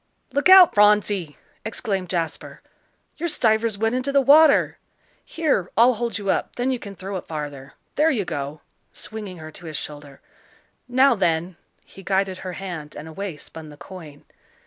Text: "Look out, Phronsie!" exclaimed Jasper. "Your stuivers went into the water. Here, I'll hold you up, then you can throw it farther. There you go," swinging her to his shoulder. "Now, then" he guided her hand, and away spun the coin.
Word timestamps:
"Look 0.33 0.49
out, 0.49 0.73
Phronsie!" 0.73 1.37
exclaimed 1.63 2.09
Jasper. 2.09 2.63
"Your 3.17 3.29
stuivers 3.29 3.77
went 3.77 3.93
into 3.93 4.11
the 4.11 4.19
water. 4.19 4.79
Here, 5.23 5.69
I'll 5.77 5.93
hold 5.93 6.17
you 6.17 6.31
up, 6.31 6.55
then 6.55 6.71
you 6.71 6.79
can 6.79 6.95
throw 6.95 7.17
it 7.17 7.27
farther. 7.27 7.75
There 7.97 8.09
you 8.09 8.25
go," 8.25 8.61
swinging 8.91 9.37
her 9.37 9.51
to 9.51 9.67
his 9.67 9.77
shoulder. 9.77 10.19
"Now, 10.87 11.13
then" 11.13 11.55
he 11.85 12.01
guided 12.01 12.39
her 12.39 12.53
hand, 12.53 12.95
and 12.95 13.07
away 13.07 13.37
spun 13.37 13.69
the 13.69 13.77
coin. 13.77 14.25